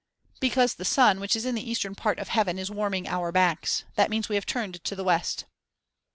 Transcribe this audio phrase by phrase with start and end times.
[0.39, 3.83] "Because the sun, which is in the eastern part of heaven, is warming our backs;
[3.97, 5.45] that means we have turned to the west."